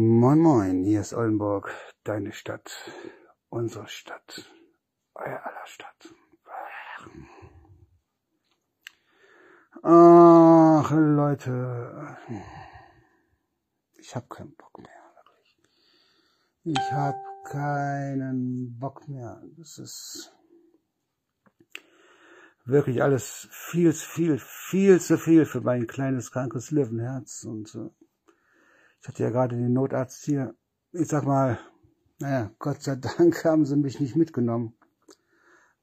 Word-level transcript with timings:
Moin 0.00 0.38
Moin, 0.38 0.84
hier 0.84 1.00
ist 1.00 1.12
Oldenburg, 1.12 1.74
deine 2.04 2.32
Stadt, 2.32 2.70
unsere 3.48 3.88
Stadt, 3.88 4.48
euer 5.16 5.44
aller 5.44 5.66
Stadt. 5.66 6.14
Ach 9.82 10.88
Leute, 10.92 12.16
ich 13.96 14.14
hab 14.14 14.30
keinen 14.30 14.54
Bock 14.54 14.78
mehr, 14.78 15.12
wirklich. 15.16 15.58
Ich 16.62 16.92
hab 16.92 17.16
keinen 17.42 18.78
Bock 18.78 19.08
mehr. 19.08 19.42
Das 19.56 19.78
ist 19.78 20.32
wirklich 22.64 23.02
alles 23.02 23.48
viel 23.50 23.92
viel, 23.92 24.38
viel 24.38 25.00
zu 25.00 25.18
viel 25.18 25.44
für 25.44 25.60
mein 25.60 25.88
kleines, 25.88 26.30
krankes 26.30 26.70
Löwenherz 26.70 27.42
und 27.42 27.74
äh, 27.74 27.90
ich 29.00 29.08
hatte 29.08 29.22
ja 29.22 29.30
gerade 29.30 29.56
den 29.56 29.72
Notarzt 29.72 30.24
hier. 30.24 30.54
Ich 30.92 31.08
sag 31.08 31.24
mal, 31.24 31.58
naja, 32.18 32.50
Gott 32.58 32.82
sei 32.82 32.96
Dank 32.96 33.44
haben 33.44 33.64
sie 33.64 33.76
mich 33.76 34.00
nicht 34.00 34.16
mitgenommen, 34.16 34.74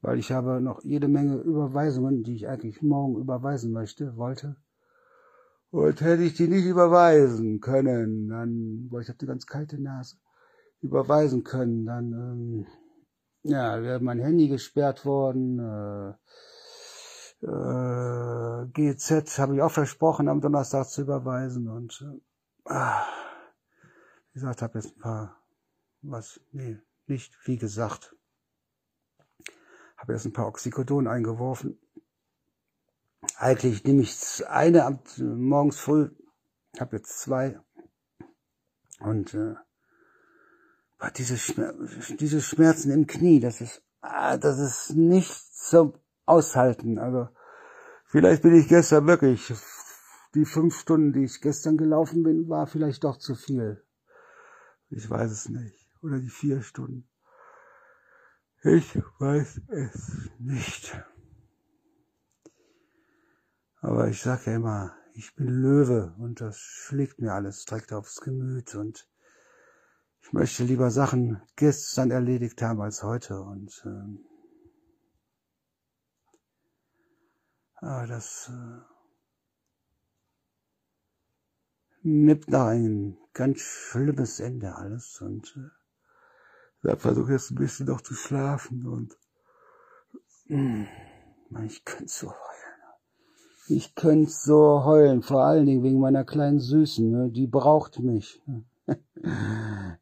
weil 0.00 0.18
ich 0.18 0.32
habe 0.32 0.60
noch 0.60 0.82
jede 0.82 1.08
Menge 1.08 1.36
Überweisungen, 1.36 2.22
die 2.22 2.34
ich 2.34 2.48
eigentlich 2.48 2.82
morgen 2.82 3.16
überweisen 3.16 3.72
möchte, 3.72 4.16
wollte. 4.16 4.56
Und 5.70 6.00
hätte 6.00 6.22
ich 6.22 6.34
die 6.34 6.48
nicht 6.48 6.64
überweisen 6.64 7.60
können, 7.60 8.28
dann, 8.28 8.86
weil 8.90 9.02
ich 9.02 9.08
habe 9.08 9.18
die 9.18 9.26
ganz 9.26 9.46
kalte 9.46 9.80
Nase, 9.80 10.16
überweisen 10.80 11.42
können, 11.42 11.86
dann, 11.86 12.12
ähm, 12.12 12.66
ja, 13.42 13.82
wäre 13.82 14.00
mein 14.00 14.20
Handy 14.20 14.48
gesperrt 14.48 15.04
worden, 15.04 15.58
äh, 15.58 16.14
äh, 17.42 18.66
GZ 18.72 19.38
habe 19.38 19.56
ich 19.56 19.62
auch 19.62 19.70
versprochen, 19.70 20.28
am 20.28 20.40
Donnerstag 20.40 20.88
zu 20.88 21.02
überweisen 21.02 21.68
und 21.68 22.02
äh, 22.02 22.20
wie 22.68 24.32
gesagt, 24.34 24.62
habe 24.62 24.78
jetzt 24.78 24.96
ein 24.96 25.00
paar, 25.00 25.42
was, 26.02 26.40
nee, 26.52 26.78
nicht, 27.06 27.36
wie 27.44 27.58
gesagt, 27.58 28.14
habe 29.96 30.12
jetzt 30.12 30.24
ein 30.24 30.32
paar 30.32 30.46
Oxycodon 30.46 31.06
eingeworfen. 31.06 31.78
Eigentlich 33.38 33.84
nehme 33.84 34.02
ich 34.02 34.46
eine 34.48 34.84
ab, 34.84 35.04
morgens 35.18 35.78
früh, 35.78 36.10
habe 36.78 36.96
jetzt 36.96 37.18
zwei 37.20 37.60
und 39.00 39.34
äh, 39.34 39.54
diese, 41.16 41.36
Schmer 41.36 41.74
diese 42.18 42.40
Schmerzen 42.40 42.90
im 42.90 43.06
Knie, 43.06 43.40
das 43.40 43.60
ist, 43.60 43.82
ah, 44.00 44.36
das 44.36 44.58
ist 44.58 44.90
nicht 44.96 45.32
zum 45.54 45.94
Aushalten. 46.24 46.98
Also 46.98 47.28
vielleicht 48.06 48.42
bin 48.42 48.54
ich 48.54 48.68
gestern 48.68 49.06
wirklich 49.06 49.52
die 50.34 50.44
fünf 50.44 50.78
Stunden, 50.78 51.12
die 51.12 51.24
ich 51.24 51.40
gestern 51.40 51.76
gelaufen 51.76 52.22
bin, 52.22 52.48
war 52.48 52.66
vielleicht 52.66 53.04
doch 53.04 53.18
zu 53.18 53.34
viel. 53.34 53.82
Ich 54.90 55.08
weiß 55.08 55.30
es 55.30 55.48
nicht. 55.48 55.88
Oder 56.02 56.18
die 56.18 56.28
vier 56.28 56.62
Stunden. 56.62 57.08
Ich 58.62 58.96
weiß 59.18 59.60
es 59.68 60.30
nicht. 60.38 60.96
Aber 63.80 64.08
ich 64.08 64.20
sage 64.20 64.50
ja 64.50 64.56
immer, 64.56 64.96
ich 65.14 65.34
bin 65.34 65.46
Löwe 65.46 66.14
und 66.18 66.40
das 66.40 66.58
schlägt 66.58 67.20
mir 67.20 67.32
alles 67.32 67.64
direkt 67.64 67.92
aufs 67.92 68.20
Gemüt 68.20 68.74
und 68.74 69.08
ich 70.20 70.32
möchte 70.32 70.64
lieber 70.64 70.90
Sachen 70.90 71.40
gestern 71.54 72.10
erledigt 72.10 72.60
haben 72.60 72.80
als 72.80 73.02
heute 73.02 73.40
und 73.40 73.82
äh, 73.86 74.18
aber 77.76 78.06
das 78.06 78.50
äh, 78.52 78.95
nimmt 82.06 82.48
nach 82.48 82.68
ein 82.68 83.18
ganz 83.34 83.58
schlimmes 83.60 84.40
Ende 84.40 84.74
alles 84.74 85.20
und 85.20 85.56
äh, 86.84 86.92
ich 86.92 87.00
versuche 87.00 87.32
jetzt 87.32 87.50
ein 87.50 87.56
bisschen 87.56 87.86
noch 87.86 88.00
zu 88.00 88.14
schlafen 88.14 88.86
und 88.86 89.18
mh, 90.46 90.86
hm, 91.50 91.64
ich 91.64 91.84
könnte 91.84 92.12
so 92.12 92.28
heulen. 92.28 92.66
Ich 93.68 93.96
könnte 93.96 94.30
so 94.30 94.84
heulen, 94.84 95.22
vor 95.22 95.42
allen 95.42 95.66
Dingen 95.66 95.82
wegen 95.82 95.98
meiner 95.98 96.24
kleinen 96.24 96.60
Süßen, 96.60 97.10
ne? 97.10 97.30
die 97.30 97.48
braucht 97.48 97.98
mich. 97.98 98.40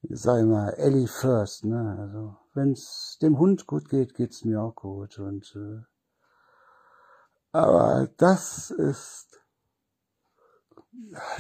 ich 0.03 0.21
sag 0.21 0.41
immer, 0.41 0.77
Ellie 0.77 1.07
first, 1.07 1.65
ne? 1.65 1.97
Also, 1.99 2.37
wenn's 2.53 3.19
dem 3.23 3.39
Hund 3.39 3.67
gut 3.67 3.89
geht, 3.89 4.15
geht's 4.15 4.45
mir 4.45 4.61
auch 4.61 4.75
gut 4.75 5.19
und 5.19 5.57
äh, 5.57 5.83
aber 7.53 8.11
das 8.19 8.71
ist 8.71 9.34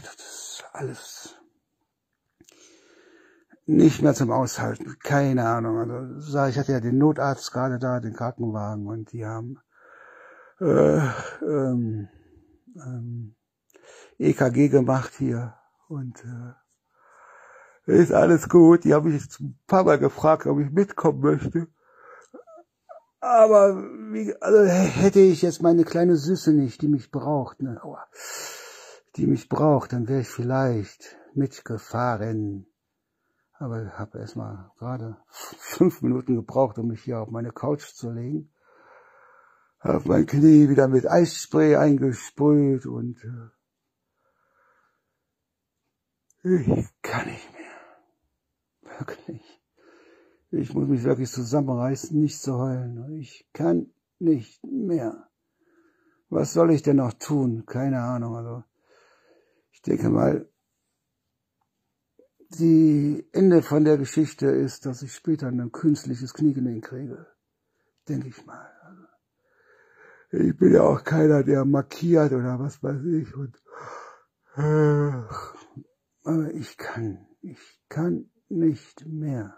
das 0.03 0.15
ist 0.15 0.65
alles 0.72 1.37
nicht 3.66 4.03
mehr 4.03 4.15
zum 4.15 4.31
Aushalten. 4.31 4.97
Keine 5.03 5.47
Ahnung. 5.47 5.78
Also, 5.78 6.44
ich 6.47 6.59
hatte 6.59 6.72
ja 6.72 6.81
den 6.81 6.98
Notarzt 6.98 7.53
gerade 7.53 7.78
da, 7.78 8.00
den 8.00 8.15
Krankenwagen, 8.15 8.87
und 8.87 9.12
die 9.12 9.25
haben 9.25 9.59
äh, 10.60 10.98
ähm, 11.42 12.09
ähm, 12.76 13.34
EKG 14.19 14.69
gemacht 14.69 15.12
hier 15.16 15.54
und 15.88 16.22
äh, 17.86 17.92
ist 17.92 18.12
alles 18.12 18.48
gut. 18.48 18.84
Die 18.84 18.94
haben 18.94 19.10
mich 19.10 19.25
ein 19.41 19.59
paar 19.66 19.84
Mal 19.84 19.98
gefragt, 19.98 20.47
ob 20.47 20.60
ich 20.60 20.71
mitkommen 20.71 21.21
möchte. 21.21 21.69
Aber 23.21 23.76
wie, 24.12 24.34
also 24.42 24.65
hätte 24.65 25.21
ich 25.21 25.41
jetzt 25.41 25.62
meine 25.62 25.84
kleine 25.84 26.16
Süße 26.16 26.53
nicht, 26.53 26.82
die 26.82 26.88
mich 26.88 27.10
braucht, 27.10 27.62
ne? 27.62 27.82
Aua 27.82 28.06
die 29.17 29.27
mich 29.27 29.49
braucht, 29.49 29.93
dann 29.93 30.09
wäre 30.09 30.21
ich 30.21 30.29
vielleicht 30.29 31.17
mitgefahren. 31.35 32.67
Aber 33.53 33.85
ich 33.85 33.93
habe 33.93 34.19
erstmal 34.19 34.71
gerade 34.79 35.17
fünf 35.29 36.03
Minuten 36.03 36.35
gebraucht, 36.35 36.79
um 36.79 36.89
mich 36.89 37.03
hier 37.03 37.21
auf 37.21 37.31
meine 37.31 37.53
Couch 37.53 37.85
zu 37.95 38.11
legen. 38.11 38.53
Hab 39.79 40.07
mein 40.07 40.27
Knie 40.27 40.69
wieder 40.69 40.89
mit 40.89 41.07
Eisspray 41.09 41.77
eingesprüht 41.77 42.87
und 42.87 43.23
äh, 43.23 43.51
ich 46.43 46.89
kann 47.03 47.27
nicht 47.27 47.53
mehr. 47.53 48.99
Wirklich. 48.99 49.63
Ich 50.51 50.73
muss 50.73 50.89
mich 50.89 51.05
wirklich 51.05 51.31
zusammenreißen, 51.31 52.19
nicht 52.19 52.41
zu 52.41 52.59
heulen. 52.59 53.19
Ich 53.19 53.49
kann 53.53 53.93
nicht 54.19 54.63
mehr. 54.65 55.29
Was 56.29 56.53
soll 56.53 56.73
ich 56.73 56.83
denn 56.83 56.97
noch 56.97 57.13
tun? 57.13 57.65
Keine 57.67 58.03
Ahnung. 58.03 58.37
Also 58.37 58.65
denke 59.87 60.09
mal, 60.11 60.49
die 62.59 63.27
Ende 63.33 63.62
von 63.62 63.84
der 63.84 63.99
Geschichte 63.99 64.47
ist, 64.47 64.87
dass 64.87 65.03
ich 65.03 65.15
später 65.15 65.49
ein 65.49 65.72
künstliches 65.72 66.34
Kniegelenk 66.34 66.84
kriege. 66.84 67.27
Denke 68.09 68.28
ich 68.28 68.47
mal. 68.47 68.71
Also, 70.31 70.45
ich 70.45 70.56
bin 70.56 70.72
ja 70.72 70.83
auch 70.83 71.05
keiner, 71.05 71.43
der 71.43 71.65
markiert 71.65 72.33
oder 72.33 72.59
was 72.59 72.83
weiß 72.83 73.05
ich. 73.05 73.34
Und, 73.34 73.62
aber 76.25 76.55
ich 76.55 76.77
kann, 76.77 77.27
ich 77.41 77.81
kann 77.89 78.31
nicht 78.49 79.06
mehr. 79.06 79.56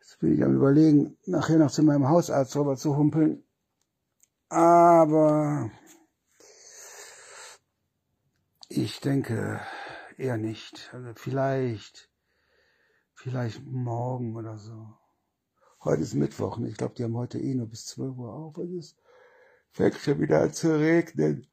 Jetzt 0.00 0.18
bin 0.20 0.34
ich 0.34 0.44
am 0.44 0.56
überlegen, 0.56 1.16
nachher 1.26 1.58
noch 1.58 1.70
zu 1.70 1.82
meinem 1.82 2.08
Hausarzt 2.08 2.56
rüber 2.56 2.76
zu 2.76 2.96
humpeln. 2.96 3.44
Aber 4.48 5.70
ich 8.70 9.00
denke 9.00 9.60
eher 10.16 10.38
nicht. 10.38 10.90
Also 10.94 11.12
vielleicht, 11.14 12.08
vielleicht 13.14 13.64
morgen 13.66 14.36
oder 14.36 14.56
so. 14.56 14.96
Heute 15.82 16.02
ist 16.02 16.14
Mittwoch 16.14 16.58
ich 16.60 16.76
glaube, 16.76 16.94
die 16.94 17.04
haben 17.04 17.16
heute 17.16 17.38
eh 17.38 17.54
nur 17.54 17.68
bis 17.68 17.86
12 17.86 18.16
Uhr 18.16 18.32
auf. 18.32 18.56
Und 18.56 18.78
es 18.78 18.96
fängt 19.72 19.96
schon 19.96 20.20
wieder 20.20 20.42
an 20.42 20.52
zu 20.52 20.78
regnen. 20.78 21.48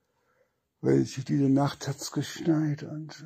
Welche 0.79 1.23
diese 1.23 1.49
Nacht 1.49 1.87
hat's 1.87 2.11
geschneit 2.11 2.83
und 2.83 3.25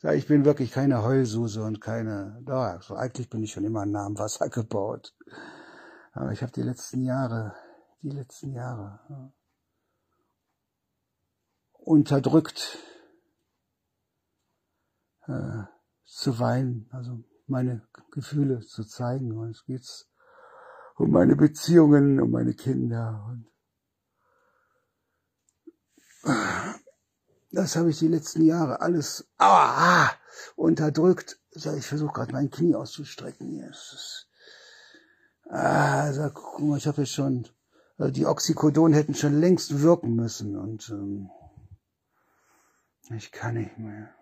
ja, 0.00 0.12
ich 0.12 0.26
bin 0.26 0.44
wirklich 0.44 0.70
keine 0.70 1.02
Heulsuse 1.02 1.62
und 1.62 1.80
keine, 1.80 2.40
da, 2.46 2.70
also 2.70 2.94
eigentlich 2.94 3.28
bin 3.28 3.42
ich 3.42 3.52
schon 3.52 3.64
immer 3.64 3.84
nah 3.84 4.06
am 4.06 4.16
Wasser 4.16 4.48
gebaut. 4.48 5.14
Aber 6.12 6.32
ich 6.32 6.40
habe 6.40 6.52
die 6.52 6.62
letzten 6.62 7.02
Jahre, 7.02 7.54
die 8.00 8.10
letzten 8.10 8.52
Jahre, 8.54 9.00
ja, 9.10 9.32
unterdrückt 11.88 12.78
äh, 15.26 15.62
zu 16.04 16.38
weinen, 16.38 16.86
also 16.92 17.24
meine 17.46 17.88
Gefühle 18.10 18.60
zu 18.60 18.84
zeigen. 18.84 19.32
Und 19.38 19.50
es 19.52 19.64
geht 19.64 20.06
um 20.96 21.10
meine 21.10 21.34
Beziehungen, 21.34 22.20
um 22.20 22.30
meine 22.30 22.52
Kinder. 22.52 23.24
Und 23.26 23.46
das 27.52 27.76
habe 27.76 27.88
ich 27.88 27.98
die 27.98 28.08
letzten 28.08 28.42
Jahre 28.42 28.82
alles 28.82 29.26
ah, 29.38 30.10
unterdrückt. 30.56 31.40
Ich 31.52 31.86
versuche 31.86 32.12
gerade 32.12 32.32
mein 32.32 32.50
Knie 32.50 32.74
auszustrecken. 32.74 33.48
Hier. 33.48 33.70
Ist, 33.70 34.28
ah, 35.48 36.02
also, 36.02 36.28
guck 36.34 36.60
mal, 36.60 36.76
ich 36.76 36.86
habe 36.86 37.00
jetzt 37.00 37.14
schon, 37.14 37.48
äh, 37.96 38.10
die 38.10 38.26
Oxycodon 38.26 38.92
hätten 38.92 39.14
schon 39.14 39.40
längst 39.40 39.80
wirken 39.80 40.14
müssen. 40.14 40.54
Und 40.54 40.90
ähm, 40.90 41.30
ich 43.10 43.32
kann 43.32 43.54
nicht 43.54 43.78
mehr. 43.78 44.14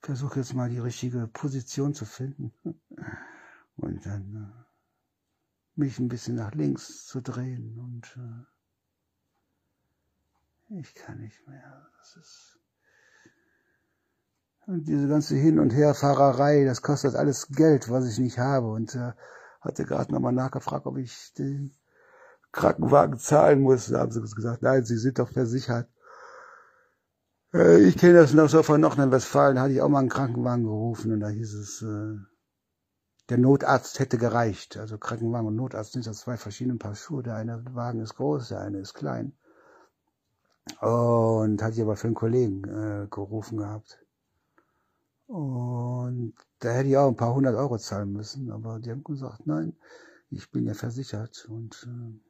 versuche 0.00 0.40
jetzt 0.40 0.54
mal 0.54 0.68
die 0.68 0.78
richtige 0.78 1.26
Position 1.28 1.94
zu 1.94 2.04
finden 2.04 2.52
und 3.76 4.04
dann 4.04 4.34
äh, 4.34 5.80
mich 5.80 5.98
ein 5.98 6.08
bisschen 6.08 6.36
nach 6.36 6.54
links 6.54 7.06
zu 7.06 7.20
drehen 7.20 7.78
und 7.78 8.18
äh, 10.70 10.80
ich 10.80 10.94
kann 10.94 11.18
nicht 11.20 11.46
mehr. 11.46 11.88
Das 11.98 12.16
ist 12.16 12.54
und 14.66 14.88
diese 14.88 15.08
ganze 15.08 15.34
Hin- 15.34 15.58
und 15.58 15.74
Herfahrerei, 15.74 16.64
das 16.64 16.80
kostet 16.80 17.14
alles 17.14 17.48
Geld, 17.48 17.90
was 17.90 18.06
ich 18.06 18.18
nicht 18.18 18.38
habe. 18.38 18.70
Und 18.70 18.94
äh, 18.94 19.12
hatte 19.60 19.84
gerade 19.84 20.12
nochmal 20.12 20.32
nachgefragt, 20.32 20.86
ob 20.86 20.96
ich 20.96 21.32
den 21.34 21.74
Krankenwagen 22.50 23.18
zahlen 23.18 23.60
muss. 23.60 23.88
Da 23.88 24.00
haben 24.00 24.12
sie 24.12 24.22
gesagt, 24.22 24.62
nein, 24.62 24.84
Sie 24.84 24.96
sind 24.96 25.18
doch 25.18 25.28
versichert. 25.28 25.88
Äh, 27.54 27.84
ich 27.86 27.96
kenne 27.96 28.14
das 28.14 28.34
noch 28.34 28.48
so 28.48 28.62
von 28.62 28.80
Nordrhein-Westfalen, 28.80 29.60
hatte 29.60 29.72
ich 29.72 29.80
auch 29.80 29.88
mal 29.88 30.00
einen 30.00 30.08
Krankenwagen 30.08 30.64
gerufen 30.64 31.12
und 31.12 31.20
da 31.20 31.28
hieß 31.28 31.54
es, 31.54 31.82
äh, 31.82 32.16
der 33.30 33.38
Notarzt 33.38 34.00
hätte 34.00 34.18
gereicht. 34.18 34.76
Also 34.76 34.98
Krankenwagen 34.98 35.46
und 35.46 35.56
Notarzt 35.56 35.92
sind 35.92 36.04
ja 36.04 36.12
zwei 36.12 36.36
verschiedene 36.36 36.76
Paar 36.78 36.94
Schuhe. 36.94 37.22
Der 37.22 37.36
eine 37.36 37.64
Wagen 37.74 38.00
ist 38.00 38.16
groß, 38.16 38.48
der 38.48 38.60
eine 38.60 38.78
ist 38.78 38.94
klein. 38.94 39.32
Und 40.80 41.62
hatte 41.62 41.74
ich 41.74 41.82
aber 41.82 41.96
für 41.96 42.08
einen 42.08 42.14
Kollegen 42.14 42.64
äh, 42.64 43.06
gerufen 43.08 43.58
gehabt. 43.58 43.98
Und 45.26 46.34
da 46.58 46.70
hätte 46.70 46.88
ich 46.88 46.96
auch 46.96 47.08
ein 47.08 47.16
paar 47.16 47.34
hundert 47.34 47.54
Euro 47.54 47.78
zahlen 47.78 48.12
müssen, 48.12 48.50
aber 48.50 48.78
die 48.78 48.90
haben 48.90 49.04
gesagt, 49.04 49.46
nein, 49.46 49.74
ich 50.30 50.50
bin 50.50 50.66
ja 50.66 50.74
versichert 50.74 51.46
und 51.48 51.88
äh, 51.88 52.20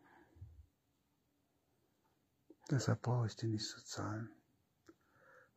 deshalb 2.70 3.02
brauche 3.02 3.26
ich 3.26 3.36
die 3.36 3.48
nicht 3.48 3.66
zu 3.68 3.84
zahlen. 3.84 4.30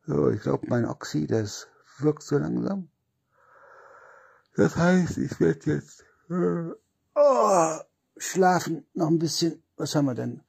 So, 0.08 0.30
ich 0.30 0.40
glaube, 0.40 0.66
mein 0.70 0.86
Oxy, 0.86 1.26
das 1.26 1.68
wirkt 1.98 2.22
so 2.22 2.38
langsam. 2.38 2.88
Das 4.56 4.74
heißt, 4.74 5.18
ich 5.18 5.38
werde 5.38 5.74
jetzt 5.74 6.02
äh, 6.30 6.72
oh, 7.14 7.78
schlafen 8.16 8.86
noch 8.94 9.08
ein 9.08 9.18
bisschen. 9.18 9.62
Was 9.76 9.94
haben 9.94 10.06
wir 10.06 10.14
denn? 10.14 10.40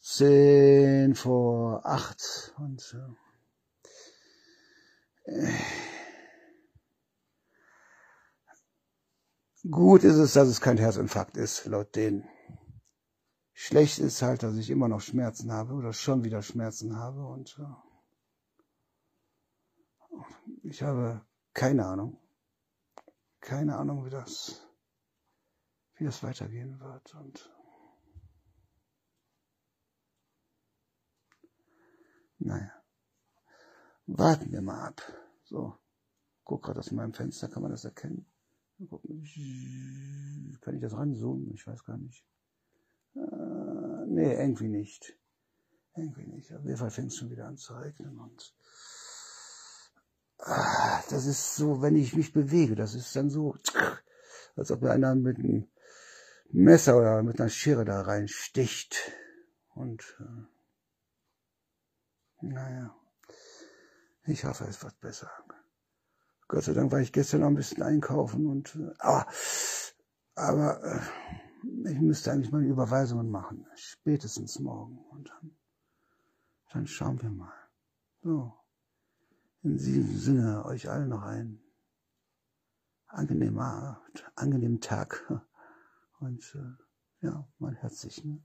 Zehn 0.00 1.16
vor 1.16 1.84
acht 1.84 2.54
und 2.58 2.80
so. 2.80 2.98
Gut 9.68 10.04
ist 10.04 10.14
es, 10.14 10.34
dass 10.34 10.46
es 10.46 10.60
kein 10.60 10.78
Herzinfarkt 10.78 11.36
ist, 11.36 11.66
laut 11.66 11.96
denen. 11.96 12.28
Schlecht 13.52 13.98
ist 13.98 14.22
halt, 14.22 14.44
dass 14.44 14.54
ich 14.54 14.70
immer 14.70 14.86
noch 14.86 15.00
Schmerzen 15.00 15.50
habe 15.50 15.74
oder 15.74 15.92
schon 15.92 16.22
wieder 16.22 16.40
Schmerzen 16.42 16.96
habe 16.96 17.26
und 17.26 17.58
äh, 17.58 17.85
ich 20.62 20.82
habe 20.82 21.24
keine 21.52 21.86
Ahnung, 21.86 22.18
keine 23.40 23.76
Ahnung, 23.76 24.04
wie 24.04 24.10
das, 24.10 24.66
wie 25.96 26.04
das 26.04 26.22
weitergehen 26.22 26.78
wird 26.80 27.14
und 27.14 27.50
naja, 32.38 32.72
warten 34.06 34.52
wir 34.52 34.62
mal 34.62 34.88
ab. 34.88 35.00
So, 35.44 35.78
guck 36.44 36.64
gerade 36.64 36.80
aus 36.80 36.90
meinem 36.90 37.14
Fenster, 37.14 37.48
kann 37.48 37.62
man 37.62 37.70
das 37.70 37.84
erkennen? 37.84 38.26
Kann 40.60 40.74
ich 40.74 40.82
das 40.82 40.92
ranzoomen? 40.92 41.52
Ich 41.54 41.66
weiß 41.66 41.84
gar 41.84 41.96
nicht. 41.96 42.26
Äh, 43.14 44.06
nee, 44.06 44.34
irgendwie 44.34 44.68
nicht. 44.68 45.16
Irgendwie 45.94 46.26
nicht. 46.26 46.52
Auf 46.52 46.64
jeden 46.64 46.76
Fall 46.76 46.90
fängt 46.90 47.08
es 47.08 47.16
schon 47.16 47.30
wieder 47.30 47.46
an 47.46 47.56
zu 47.56 47.74
regnen 47.74 48.18
und 48.18 48.54
das 50.46 51.26
ist 51.26 51.56
so, 51.56 51.82
wenn 51.82 51.96
ich 51.96 52.14
mich 52.14 52.32
bewege, 52.32 52.76
das 52.76 52.94
ist 52.94 53.14
dann 53.16 53.30
so, 53.30 53.56
als 54.54 54.70
ob 54.70 54.82
mir 54.82 54.92
einer 54.92 55.14
mit 55.14 55.38
einem 55.38 55.68
Messer 56.50 56.96
oder 56.96 57.22
mit 57.22 57.40
einer 57.40 57.50
Schere 57.50 57.84
da 57.84 58.02
reinsticht. 58.02 59.12
Und 59.74 60.16
äh, 60.20 60.46
naja, 62.42 62.94
ich 64.24 64.44
hoffe, 64.44 64.64
es 64.64 64.82
wird 64.82 65.00
besser. 65.00 65.30
Gott 66.48 66.64
sei 66.64 66.74
Dank 66.74 66.92
war 66.92 67.00
ich 67.00 67.12
gestern 67.12 67.40
noch 67.40 67.48
ein 67.48 67.56
bisschen 67.56 67.82
einkaufen 67.82 68.46
und 68.46 68.76
äh, 68.76 68.94
aber, 68.98 69.26
aber 70.36 70.84
äh, 70.84 71.00
ich 71.90 72.00
müsste 72.00 72.30
eigentlich 72.30 72.52
mal 72.52 72.64
Überweisungen 72.64 73.30
machen. 73.30 73.66
Spätestens 73.74 74.60
morgen. 74.60 74.98
Und 75.10 75.28
dann, 75.28 75.56
dann 76.72 76.86
schauen 76.86 77.20
wir 77.20 77.30
mal. 77.30 77.52
So. 78.22 78.54
In 79.66 79.78
diesem 79.78 80.16
Sinne 80.16 80.64
euch 80.64 80.88
allen 80.88 81.08
noch 81.08 81.22
einen 81.22 81.60
angenehmer, 83.08 84.00
angenehmen 84.36 84.80
Tag. 84.80 85.28
Und 86.20 86.54
äh, 86.54 87.26
ja, 87.26 87.48
mein 87.58 87.74
herzlich. 87.74 88.24
Ne? 88.24 88.40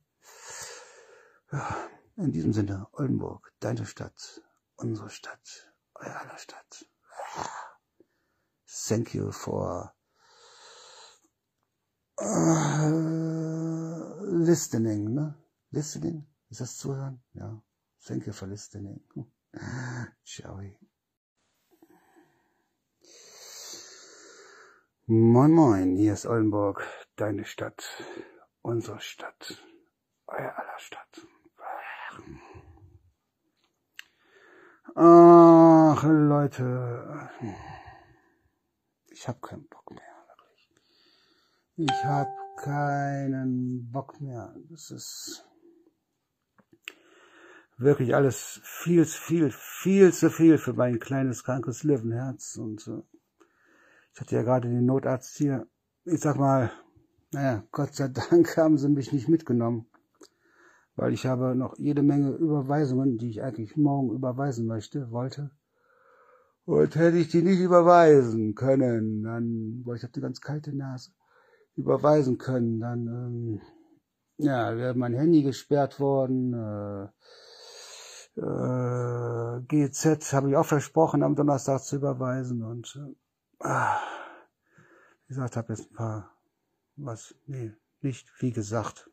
Ja, 1.52 1.90
in 2.16 2.32
diesem 2.32 2.54
Sinne, 2.54 2.88
Oldenburg, 2.94 3.54
deine 3.60 3.86
Stadt, 3.86 4.42
unsere 4.78 5.12
Stadt, 5.12 5.72
euer 5.94 6.20
aller 6.22 6.40
Stadt. 6.40 6.90
Thank 8.88 9.14
you 9.14 9.32
for 9.32 9.94
uh, 12.20 12.90
listening, 14.44 15.14
ne? 15.14 15.36
Listening? 15.70 16.26
Ist 16.50 16.62
das 16.62 16.78
Zuhören? 16.78 17.22
Ja. 17.34 17.62
Thank 18.08 18.26
you 18.26 18.34
for 18.34 18.48
listening. 18.48 19.04
Ciao. 20.26 20.60
Moin 25.14 25.52
Moin, 25.52 25.98
hier 25.98 26.14
ist 26.14 26.26
Oldenburg, 26.26 26.88
deine 27.18 27.44
Stadt, 27.44 27.84
unsere 28.62 29.02
Stadt, 29.02 29.62
euer 30.26 30.58
aller 30.58 30.80
Stadt. 30.80 31.28
Ach, 34.96 36.02
Leute. 36.04 37.30
Ich 39.10 39.28
habe 39.28 39.42
keinen 39.42 39.68
Bock 39.68 39.92
mehr, 39.92 40.26
wirklich. 40.30 40.70
Ich 41.76 42.06
habe 42.06 42.32
keinen 42.56 43.92
Bock 43.92 44.22
mehr. 44.22 44.56
Das 44.70 44.92
ist 44.92 45.46
wirklich 47.76 48.16
alles 48.16 48.62
viel 48.64 49.04
viel, 49.04 49.52
viel 49.52 50.14
zu 50.14 50.30
viel 50.30 50.58
für 50.58 50.72
mein 50.72 51.00
kleines, 51.00 51.44
krankes 51.44 51.84
Löwenherz. 51.84 52.56
Und 52.56 52.88
äh, 52.88 53.02
ich 54.14 54.22
hatte 54.22 54.36
ja 54.36 54.44
gerade 54.44 54.70
den 54.70 54.86
Notarzt 54.86 55.38
hier. 55.38 55.68
Ich 56.06 56.20
sag 56.20 56.38
mal, 56.38 56.72
naja, 57.32 57.64
Gott 57.72 57.96
sei 57.96 58.10
Dank 58.10 58.56
haben 58.58 58.78
sie 58.78 58.90
mich 58.90 59.14
nicht 59.14 59.30
mitgenommen. 59.30 59.88
Weil 60.96 61.14
ich 61.14 61.26
habe 61.26 61.56
noch 61.56 61.78
jede 61.78 62.04
Menge 62.04 62.32
Überweisungen, 62.32 63.18
die 63.18 63.30
ich 63.30 63.42
eigentlich 63.42 63.78
morgen 63.78 64.12
überweisen 64.12 64.68
möchte, 64.68 65.12
wollte. 65.12 65.52
Und 66.66 66.96
hätte 66.96 67.18
ich 67.18 67.30
die 67.30 67.42
nicht 67.42 67.60
überweisen 67.60 68.54
können, 68.56 69.24
dann, 69.24 69.82
weil 69.86 69.96
ich 69.96 70.04
habe 70.04 70.14
die 70.14 70.22
ganz 70.22 70.42
kalte 70.42 70.76
Nase, 70.76 71.12
überweisen 71.76 72.38
können, 72.38 72.80
dann, 72.80 73.08
ähm, 73.08 73.62
ja, 74.38 74.76
wäre 74.78 74.94
mein 74.94 75.14
Handy 75.14 75.44
gesperrt 75.44 76.00
worden, 76.00 76.54
äh, 76.54 77.08
äh, 78.40 79.62
GZ 79.68 80.34
habe 80.34 80.50
ich 80.50 80.56
auch 80.56 80.66
versprochen, 80.66 81.24
am 81.24 81.36
Donnerstag 81.36 81.82
zu 81.82 81.98
überweisen 81.98 82.64
und, 82.64 82.96
äh, 82.96 83.16
wie 83.64 85.28
gesagt, 85.28 85.56
habe 85.56 85.74
jetzt 85.74 85.92
ein 85.92 85.96
paar, 85.96 86.36
was, 86.96 87.36
nee, 87.46 87.74
nicht, 88.02 88.32
wie 88.40 88.52
gesagt, 88.52 89.10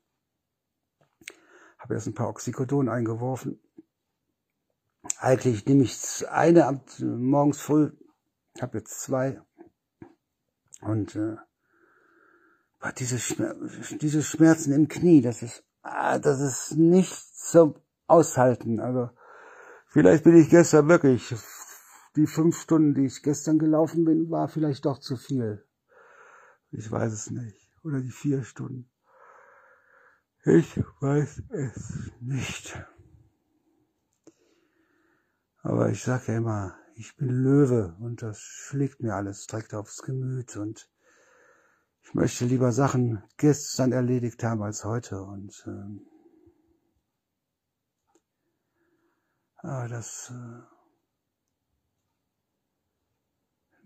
habe 1.78 1.94
jetzt 1.94 2.06
ein 2.06 2.14
paar 2.14 2.28
Oxycodon 2.28 2.88
eingeworfen, 2.88 3.60
eigentlich 5.18 5.64
nehme 5.66 5.84
ich 5.84 6.28
eine 6.28 6.66
ab, 6.66 6.84
morgens 6.98 7.60
früh, 7.60 7.92
habe 8.60 8.78
jetzt 8.78 9.00
zwei. 9.00 9.40
Und 10.80 11.16
äh, 11.16 11.36
diese, 12.98 13.18
Schmer 13.18 13.54
diese 14.00 14.22
Schmerzen 14.22 14.72
im 14.72 14.88
Knie, 14.88 15.20
das 15.20 15.42
ist, 15.42 15.64
ah, 15.82 16.18
das 16.18 16.40
ist 16.40 16.76
nicht 16.76 17.14
zum 17.36 17.74
Aushalten. 18.06 18.80
Also 18.80 19.10
vielleicht 19.86 20.24
bin 20.24 20.36
ich 20.36 20.50
gestern 20.50 20.88
wirklich, 20.88 21.34
die 22.18 22.26
fünf 22.26 22.60
Stunden, 22.60 22.94
die 22.94 23.06
ich 23.06 23.22
gestern 23.22 23.58
gelaufen 23.58 24.04
bin, 24.04 24.28
war 24.28 24.48
vielleicht 24.48 24.84
doch 24.84 24.98
zu 24.98 25.16
viel. 25.16 25.64
Ich 26.72 26.90
weiß 26.90 27.12
es 27.12 27.30
nicht. 27.30 27.70
Oder 27.84 28.00
die 28.00 28.10
vier 28.10 28.42
Stunden. 28.42 28.90
Ich 30.44 30.76
weiß 31.00 31.44
es 31.50 32.10
nicht. 32.20 32.84
Aber 35.62 35.90
ich 35.90 36.02
sage 36.02 36.32
ja 36.32 36.38
immer, 36.38 36.76
ich 36.96 37.16
bin 37.16 37.28
Löwe 37.28 37.96
und 38.00 38.22
das 38.22 38.40
schlägt 38.40 39.00
mir 39.00 39.14
alles 39.14 39.46
direkt 39.46 39.72
aufs 39.74 40.02
Gemüt 40.02 40.56
und 40.56 40.90
ich 42.02 42.14
möchte 42.14 42.46
lieber 42.46 42.72
Sachen 42.72 43.22
gestern 43.36 43.92
erledigt 43.92 44.42
haben 44.42 44.62
als 44.62 44.84
heute 44.84 45.22
und 45.22 45.64
äh, 45.66 46.00
aber 49.58 49.88
das 49.88 50.32
äh, 50.32 50.77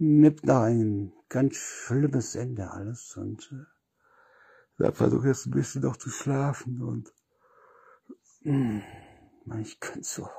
nimmt 0.02 0.44
noch 0.44 0.62
ein 0.62 1.12
ganz 1.28 1.54
schlimmes 1.54 2.34
Ende 2.34 2.70
alles 2.70 3.16
und 3.16 3.52
äh, 3.52 4.88
ich 4.88 4.94
versuche 4.96 5.28
jetzt 5.28 5.46
ein 5.46 5.52
bisschen 5.52 5.82
noch 5.82 5.96
zu 5.96 6.10
schlafen 6.10 6.82
und 6.82 7.12
mh, 8.42 8.82
hm, 9.44 9.60
ich 9.60 9.78
könnte 9.80 10.04
so 10.04 10.24
heulen. 10.24 10.32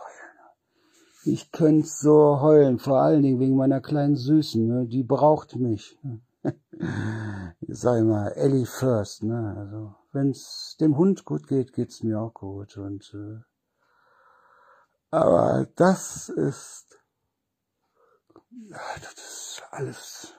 Ich 1.25 1.51
könnte 1.53 1.88
so 1.88 2.41
heulen, 2.41 2.79
vor 2.79 3.00
allen 3.00 3.24
Dingen 3.24 3.39
wegen 3.39 3.55
meiner 3.55 3.79
kleinen 3.79 4.17
Süßen, 4.17 4.67
ne? 4.67 4.86
die 4.86 5.03
braucht 5.03 5.55
mich. 5.55 5.98
Sag 7.67 8.00
ich 8.00 8.03
mal, 8.03 8.27
Ellie 8.34 8.65
first, 8.65 9.24
ne? 9.24 9.55
Also, 9.58 9.96
wenn's 10.12 10.75
dem 10.82 10.98
Hund 10.98 11.24
gut 11.24 11.48
geht, 11.48 11.72
geht's 11.72 12.03
mir 12.03 12.20
auch 12.20 12.34
gut 12.34 12.75
und 12.75 13.13
äh, 13.13 13.39
aber 15.12 15.67
das 15.75 16.27
ist 16.27 17.02
das 18.69 19.13
ist 19.13 19.63
alles 19.72 20.33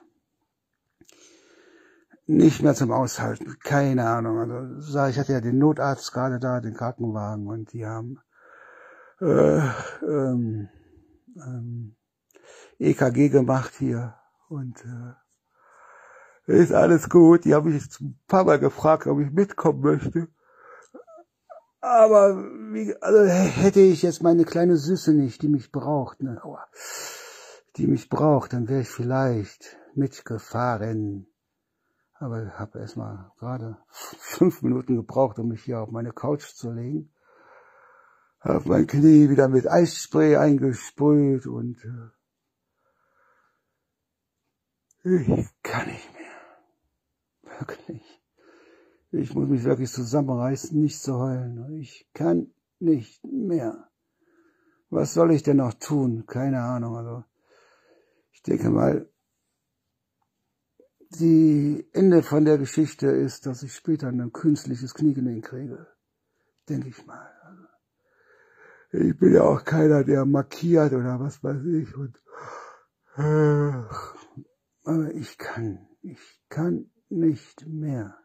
nicht 2.27 2.63
mehr 2.63 2.73
zum 2.73 2.91
Aushalten. 2.91 3.57
Keine 3.63 4.07
Ahnung. 4.07 4.39
Also 4.39 5.05
ich 5.05 5.19
hatte 5.19 5.33
ja 5.33 5.41
den 5.41 5.59
Notarzt 5.59 6.11
gerade 6.11 6.39
da, 6.39 6.59
den 6.59 6.73
Krankenwagen 6.73 7.47
und 7.47 7.73
die 7.73 7.85
haben 7.85 8.19
äh, 9.21 9.59
ähm, 10.01 10.69
ähm, 11.35 11.95
EKG 12.79 13.29
gemacht 13.29 13.73
hier 13.77 14.15
und 14.49 14.83
äh, 16.47 16.61
ist 16.61 16.73
alles 16.73 17.09
gut. 17.09 17.45
Die 17.45 17.53
haben 17.53 17.71
mich 17.71 17.83
ein 18.01 18.19
paar 18.27 18.45
Mal 18.45 18.59
gefragt, 18.59 19.07
ob 19.07 19.19
ich 19.19 19.31
mitkommen 19.31 19.81
möchte. 19.81 20.27
Aber 21.81 22.35
wie, 22.71 22.95
also 22.99 23.23
hätte 23.25 23.79
ich 23.79 24.01
jetzt 24.01 24.23
meine 24.23 24.43
kleine 24.43 24.75
Süße 24.75 25.13
nicht, 25.13 25.43
die 25.43 25.47
mich 25.47 25.71
braucht, 25.71 26.23
ne? 26.23 26.43
Aua 26.43 26.65
die 27.77 27.87
mich 27.87 28.09
braucht, 28.09 28.53
dann 28.53 28.67
wäre 28.67 28.81
ich 28.81 28.89
vielleicht 28.89 29.77
mitgefahren. 29.95 31.27
Aber 32.13 32.43
ich 32.43 32.53
habe 32.53 32.79
erstmal 32.79 33.31
gerade 33.37 33.77
fünf 33.89 34.61
Minuten 34.61 34.95
gebraucht, 34.95 35.37
um 35.39 35.49
mich 35.49 35.63
hier 35.63 35.81
auf 35.81 35.91
meine 35.91 36.13
Couch 36.13 36.45
zu 36.53 36.71
legen. 36.71 37.11
Hab 38.39 38.65
mein 38.65 38.87
Knie 38.87 39.29
wieder 39.29 39.47
mit 39.47 39.67
Eisspray 39.67 40.37
eingesprüht 40.37 41.47
und 41.47 41.83
äh, 41.83 42.11
ich 45.03 45.49
kann 45.61 45.87
nicht 45.87 46.09
mehr. 46.13 47.59
Wirklich. 47.59 48.21
Ich 49.11 49.33
muss 49.33 49.49
mich 49.49 49.63
wirklich 49.63 49.91
zusammenreißen, 49.91 50.79
nicht 50.79 51.01
zu 51.01 51.17
heulen. 51.17 51.79
Ich 51.79 52.07
kann 52.13 52.53
nicht 52.79 53.23
mehr. 53.23 53.89
Was 54.89 55.13
soll 55.13 55.31
ich 55.31 55.43
denn 55.43 55.57
noch 55.57 55.73
tun? 55.73 56.25
Keine 56.25 56.61
Ahnung. 56.61 56.97
Also 56.97 57.23
denke 58.47 58.69
mal, 58.69 59.09
die 61.19 61.87
Ende 61.93 62.23
von 62.23 62.45
der 62.45 62.57
Geschichte 62.57 63.07
ist, 63.07 63.45
dass 63.45 63.63
ich 63.63 63.73
später 63.73 64.07
ein 64.07 64.33
künstliches 64.33 64.93
Kniegelenk 64.93 65.45
kriege. 65.45 65.87
Denke 66.67 66.89
ich 66.89 67.05
mal. 67.05 67.31
Ich 68.91 69.17
bin 69.17 69.33
ja 69.33 69.43
auch 69.43 69.63
keiner, 69.63 70.03
der 70.03 70.25
markiert 70.25 70.93
oder 70.93 71.19
was 71.19 71.43
weiß 71.43 71.63
ich. 71.65 71.95
Und, 71.95 72.21
äh, 73.17 73.83
aber 74.83 75.13
ich 75.13 75.37
kann, 75.37 75.87
ich 76.01 76.19
kann 76.49 76.91
nicht 77.09 77.67
mehr. 77.67 78.17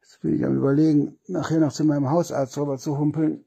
Jetzt 0.00 0.20
bin 0.20 0.34
ich 0.34 0.44
am 0.44 0.56
überlegen, 0.56 1.18
nachher 1.26 1.60
noch 1.60 1.72
zu 1.72 1.84
meinem 1.84 2.10
Hausarzt 2.10 2.56
rüber 2.58 2.78
zu 2.78 2.98
humpeln. 2.98 3.44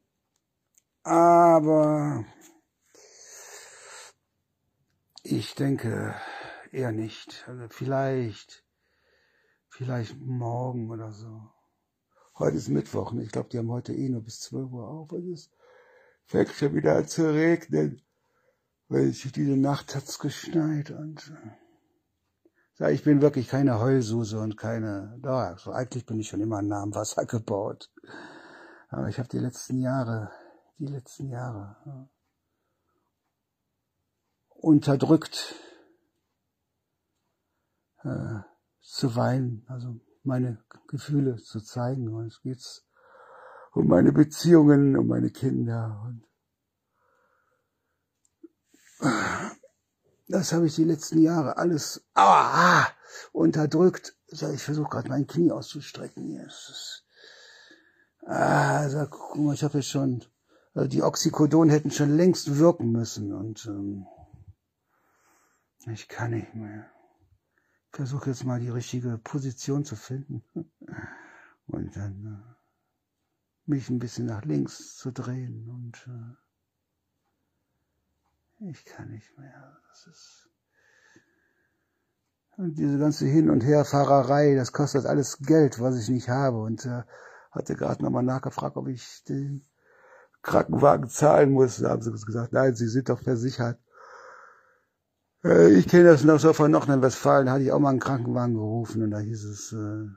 Aber 1.04 2.26
ich 5.26 5.56
denke 5.56 6.16
eher 6.72 6.92
nicht. 6.92 7.46
Also 7.48 7.68
vielleicht, 7.70 8.64
vielleicht 9.70 10.20
morgen 10.20 10.92
oder 10.92 11.12
so. 11.12 11.50
Heute 12.38 12.58
ist 12.58 12.70
Mittwoch 12.70 13.12
und 13.12 13.22
ich 13.22 13.32
glaube, 13.32 13.50
die 13.50 13.58
haben 13.58 13.72
heute 13.72 13.94
eh 13.94 14.10
nur 14.10 14.22
bis 14.22 14.42
12 14.42 14.72
Uhr 14.72 14.88
auf. 14.88 15.12
Und 15.12 15.32
es 15.32 15.50
fängt 16.26 16.50
schon 16.50 16.76
wieder 16.76 16.98
an 16.98 17.08
zu 17.08 17.34
regnen. 17.34 18.02
Welche 18.88 19.32
diese 19.32 19.58
Nacht 19.58 19.96
hat's 19.96 20.20
geschneit 20.20 20.92
und 20.92 21.34
ja, 22.78 22.90
ich 22.90 23.04
bin 23.04 23.22
wirklich 23.22 23.48
keine 23.48 23.80
Heulsuse 23.80 24.40
und 24.40 24.58
keine, 24.58 25.18
da, 25.24 25.48
also 25.48 25.72
eigentlich 25.72 26.06
bin 26.06 26.20
ich 26.20 26.28
schon 26.28 26.42
immer 26.42 26.62
nah 26.62 26.84
am 26.84 26.94
Wasser 26.94 27.26
gebaut. 27.26 27.90
Aber 28.90 29.08
ich 29.08 29.18
habe 29.18 29.30
die 29.30 29.40
letzten 29.40 29.80
Jahre, 29.80 30.30
die 30.78 30.88
letzten 30.88 31.30
Jahre, 31.30 31.78
ja, 31.86 32.10
unterdrückt 34.66 35.54
äh, 38.04 38.40
zu 38.82 39.16
weinen, 39.16 39.64
also 39.68 40.00
meine 40.24 40.58
Gefühle 40.88 41.36
zu 41.38 41.62
zeigen. 41.62 42.12
Und 42.12 42.28
es 42.28 42.42
geht 42.42 42.84
um 43.74 43.88
meine 43.88 44.12
Beziehungen, 44.12 44.98
um 44.98 45.06
meine 45.08 45.30
Kinder. 45.30 46.02
Und 46.04 46.26
das 50.28 50.52
habe 50.52 50.66
ich 50.66 50.74
die 50.74 50.84
letzten 50.84 51.22
Jahre 51.22 51.58
alles 51.58 52.04
ah, 52.16 52.88
unterdrückt. 53.34 54.18
Ich 54.30 54.64
versuche 54.64 54.90
gerade 54.90 55.10
mein 55.10 55.28
Knie 55.28 55.52
auszustrecken. 55.52 56.24
Hier. 56.24 56.50
Ah, 58.26 58.80
also, 58.80 59.06
guck 59.12 59.36
mal, 59.36 59.54
ich 59.54 59.64
habe 59.64 59.78
jetzt 59.78 59.90
schon, 59.90 60.26
also 60.74 60.90
die 60.90 61.04
Oxycodon 61.04 61.70
hätten 61.70 61.92
schon 61.92 62.18
längst 62.18 62.58
wirken 62.58 62.92
müssen. 62.92 63.32
Und 63.32 63.64
ähm, 63.68 64.08
ich 65.88 66.08
kann 66.08 66.32
nicht 66.32 66.56
mehr. 66.56 66.90
Ich 67.92 67.98
versuche 67.98 68.30
jetzt 68.30 68.44
mal 68.44 68.60
die 68.60 68.70
richtige 68.70 69.18
Position 69.18 69.86
zu 69.86 69.96
finden. 69.96 70.44
Und 71.68 71.96
dann 71.96 72.26
äh, 72.26 73.70
mich 73.70 73.90
ein 73.90 74.00
bisschen 74.00 74.26
nach 74.28 74.44
links 74.44 74.98
zu 74.98 75.12
drehen. 75.12 75.70
Und 75.70 76.08
äh, 78.60 78.70
ich 78.70 78.86
kann 78.86 79.10
nicht 79.10 79.38
mehr. 79.38 79.80
Das 79.90 80.08
ist. 80.08 80.50
Und 82.58 82.78
diese 82.78 82.98
ganze 82.98 83.26
Hin- 83.26 83.50
und 83.50 83.66
Herfahrerei, 83.66 84.56
das 84.56 84.72
kostet 84.72 85.06
alles 85.06 85.40
Geld, 85.40 85.80
was 85.80 85.98
ich 85.98 86.08
nicht 86.10 86.30
habe. 86.30 86.62
Und 86.62 86.86
äh, 86.86 87.04
hatte 87.52 87.76
gerade 87.76 88.04
nochmal 88.04 88.24
nachgefragt, 88.24 88.78
ob 88.78 88.88
ich 88.88 89.24
den 89.24 89.66
Krankenwagen 90.42 91.10
zahlen 91.10 91.52
muss. 91.52 91.78
Da 91.78 91.90
haben 91.90 92.02
sie 92.02 92.12
gesagt, 92.12 92.54
nein, 92.54 92.76
Sie 92.76 92.88
sind 92.88 93.10
doch 93.10 93.20
versichert. 93.20 93.80
Äh, 95.46 95.78
ich 95.78 95.88
kenne 95.88 96.06
das 96.06 96.24
noch 96.24 96.40
so 96.40 96.54
von 96.54 96.72
Nordrhein-Westfalen, 96.72 97.50
hatte 97.50 97.64
ich 97.64 97.72
auch 97.72 97.80
mal 97.80 97.92
einen 97.92 98.00
Krankenwagen 98.00 98.56
gerufen 98.56 99.04
und 99.04 99.12
da 99.12 99.20
hieß 99.20 99.44
es, 99.46 99.72
äh, 99.74 100.08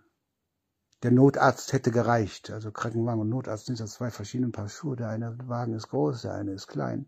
der 1.02 1.10
Notarzt 1.12 1.72
hätte 1.72 1.90
gereicht. 1.90 2.50
Also 2.50 2.72
Krankenwagen 2.72 3.20
und 3.20 3.28
Notarzt 3.28 3.66
sind 3.66 3.78
ja 3.78 3.86
zwei 3.86 4.10
verschiedene 4.10 4.50
Paar 4.50 4.68
Schuhe. 4.68 4.96
Der 4.96 5.10
eine 5.10 5.36
Wagen 5.46 5.74
ist 5.74 5.88
groß, 5.90 6.22
der 6.22 6.34
eine 6.34 6.52
ist 6.52 6.66
klein. 6.66 7.06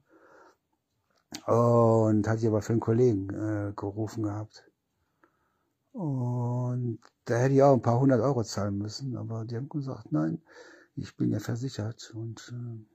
Und 1.47 2.29
hatte 2.29 2.41
ich 2.41 2.47
aber 2.47 2.63
für 2.63 2.73
einen 2.73 2.81
Kollegen 2.81 3.31
äh, 3.31 3.73
gerufen 3.75 4.23
gehabt. 4.23 4.65
Und 5.93 7.01
da 7.25 7.37
hätte 7.37 7.55
ich 7.55 7.63
auch 7.63 7.73
ein 7.75 7.83
paar 7.83 8.01
hundert 8.01 8.21
Euro 8.21 8.45
zahlen 8.45 8.79
müssen, 8.79 9.17
aber 9.17 9.45
die 9.45 9.57
haben 9.57 9.69
gesagt, 9.69 10.13
nein, 10.13 10.41
ich 10.95 11.17
bin 11.17 11.31
ja 11.33 11.41
versichert 11.41 12.13
und 12.15 12.53
äh, 12.55 12.87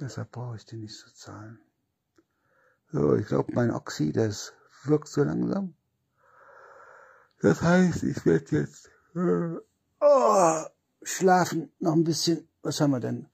deshalb 0.00 0.30
brauche 0.30 0.56
ich 0.56 0.64
die 0.64 0.76
nicht 0.76 0.96
zu 0.96 1.12
zahlen. 1.14 1.58
So, 2.94 3.16
ich 3.16 3.26
glaube, 3.26 3.52
mein 3.54 3.72
Oxy, 3.72 4.12
das 4.12 4.52
wirkt 4.84 5.08
so 5.08 5.24
langsam. 5.24 5.74
Das 7.40 7.60
heißt, 7.60 8.04
ich 8.04 8.24
werde 8.24 8.58
jetzt 8.58 8.88
äh, 9.16 9.58
oh, 10.00 10.64
schlafen 11.02 11.72
noch 11.80 11.94
ein 11.94 12.04
bisschen. 12.04 12.48
Was 12.62 12.80
haben 12.80 12.92
wir 12.92 13.00
denn? 13.00 13.26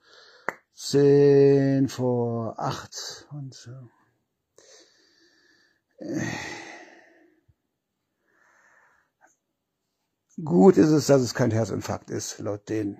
Zehn 0.73 1.91
vor 1.91 2.59
acht 2.59 3.29
und 3.33 3.53
so. 3.53 3.71
Gut 10.43 10.79
ist 10.79 10.89
es, 10.89 11.07
dass 11.07 11.21
es 11.21 11.35
kein 11.35 11.51
Herzinfarkt 11.51 12.09
ist, 12.09 12.39
laut 12.39 12.67
denen. 12.71 12.97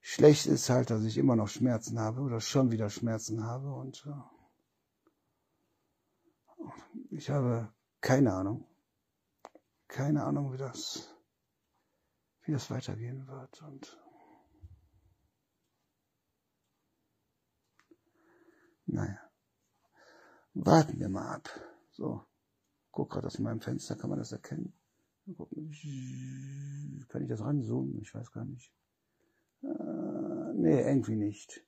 Schlecht 0.00 0.46
ist 0.46 0.70
halt, 0.70 0.90
dass 0.90 1.02
ich 1.02 1.18
immer 1.18 1.34
noch 1.34 1.48
Schmerzen 1.48 1.98
habe 1.98 2.20
oder 2.20 2.40
schon 2.40 2.70
wieder 2.70 2.88
Schmerzen 2.88 3.42
habe 3.42 3.72
und 3.72 4.06
äh, 4.06 4.33
ich 7.10 7.30
habe 7.30 7.72
keine 8.00 8.34
Ahnung. 8.34 8.66
Keine 9.88 10.24
Ahnung, 10.24 10.52
wie 10.52 10.58
das, 10.58 11.14
wie 12.42 12.52
das 12.52 12.70
weitergehen 12.70 13.26
wird. 13.26 13.62
Und 13.62 13.98
naja, 18.86 19.20
warten 20.54 20.98
wir 20.98 21.08
mal 21.08 21.36
ab. 21.36 21.48
So, 21.92 22.26
guck 22.90 23.10
gerade 23.10 23.28
aus 23.28 23.38
meinem 23.38 23.60
Fenster, 23.60 23.96
kann 23.96 24.10
man 24.10 24.18
das 24.18 24.32
erkennen? 24.32 24.74
Kann 27.08 27.22
ich 27.22 27.28
das 27.28 27.40
ranzoomen? 27.40 28.00
Ich 28.02 28.14
weiß 28.14 28.32
gar 28.32 28.44
nicht. 28.44 28.72
Äh, 29.62 30.52
nee, 30.54 30.82
irgendwie 30.82 31.16
nicht. 31.16 31.64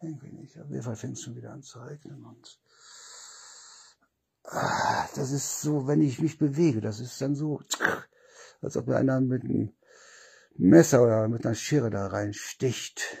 Irgendwie 0.00 0.32
nicht. 0.32 0.58
Auf 0.58 0.68
jeden 0.70 0.82
Fall 0.82 0.96
fängt 0.96 1.14
es 1.14 1.22
schon 1.22 1.36
wieder 1.36 1.52
an 1.52 1.62
zu 1.62 1.78
regnen 1.80 2.24
und 2.24 2.60
das 4.44 5.30
ist 5.30 5.60
so, 5.60 5.86
wenn 5.86 6.00
ich 6.02 6.20
mich 6.20 6.38
bewege, 6.38 6.80
das 6.80 7.00
ist 7.00 7.20
dann 7.20 7.34
so, 7.34 7.60
als 8.60 8.76
ob 8.76 8.86
mir 8.86 8.96
einer 8.96 9.20
mit 9.20 9.44
einem 9.44 9.72
Messer 10.56 11.02
oder 11.02 11.28
mit 11.28 11.46
einer 11.46 11.54
Schere 11.54 11.90
da 11.90 12.06
reinsticht. 12.08 13.18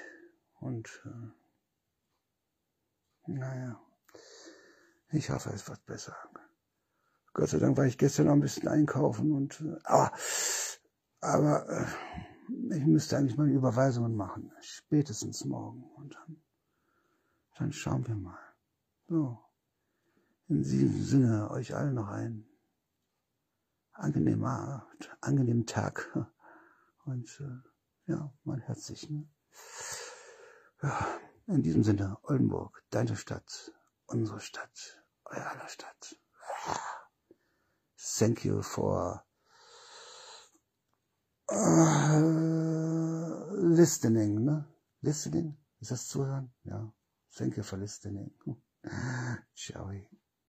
Und 0.60 1.02
äh, 1.04 1.30
naja, 3.26 3.80
ich 5.10 5.30
hoffe, 5.30 5.50
es 5.50 5.68
wird 5.68 5.84
besser. 5.86 6.16
Gott 7.34 7.48
sei 7.48 7.58
Dank 7.58 7.76
war 7.76 7.86
ich 7.86 7.98
gestern 7.98 8.26
noch 8.26 8.34
ein 8.34 8.40
bisschen 8.40 8.68
einkaufen 8.68 9.32
und 9.32 9.60
äh, 9.60 9.78
aber, 9.84 10.12
aber 11.20 11.68
äh, 11.68 11.86
ich 12.76 12.84
müsste 12.84 13.16
eigentlich 13.16 13.36
mal 13.36 13.48
Überweisungen 13.48 14.14
machen. 14.14 14.52
Spätestens 14.60 15.44
morgen. 15.44 15.84
Und 15.96 16.14
dann, 16.14 16.42
dann 17.56 17.72
schauen 17.72 18.06
wir 18.06 18.16
mal. 18.16 18.38
So. 19.08 19.38
In 20.52 20.62
diesem 20.62 21.02
Sinne 21.02 21.50
euch 21.50 21.74
allen 21.74 21.94
noch 21.94 22.08
einen 22.08 22.46
angenehmer, 23.92 24.86
angenehmen 25.22 25.64
Tag. 25.64 26.14
Und 27.06 27.40
äh, 27.40 28.12
ja, 28.12 28.30
mein 28.44 28.60
herzlich. 28.60 29.08
Ne? 29.08 29.26
Ja, 30.82 31.18
in 31.46 31.62
diesem 31.62 31.82
Sinne, 31.84 32.18
Oldenburg, 32.24 32.84
deine 32.90 33.16
Stadt, 33.16 33.72
unsere 34.04 34.40
Stadt, 34.40 35.02
euer 35.24 35.46
aller 35.46 35.68
Stadt. 35.68 36.20
Thank 38.18 38.44
you 38.44 38.60
for 38.60 39.24
uh, 41.50 42.18
listening, 43.74 44.44
ne? 44.44 44.68
Listening? 45.00 45.56
Ist 45.80 45.92
das 45.92 46.08
Zuhören? 46.08 46.52
Ja. 46.64 46.92
Thank 47.36 47.56
you 47.56 47.62
for 47.62 47.78
listening. 47.78 48.30
Ciao. 49.56 49.90